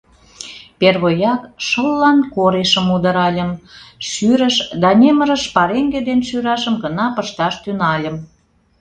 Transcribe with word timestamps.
Первояк, 0.79 1.41
шыллан 1.67 2.19
корешым 2.35 2.87
удыральым, 2.95 3.51
шӱрыш 4.09 4.55
да 4.81 4.89
немырыш 4.99 5.43
пареҥге 5.55 5.99
ден 6.07 6.19
шӱрашым 6.27 6.75
гына 6.83 7.05
пышташ 7.15 7.53
тӱҥальым. 7.63 8.15